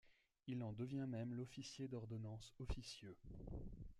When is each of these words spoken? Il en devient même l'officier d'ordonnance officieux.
Il 0.47 0.63
en 0.63 0.73
devient 0.73 1.05
même 1.07 1.35
l'officier 1.35 1.87
d'ordonnance 1.87 2.55
officieux. 2.59 3.15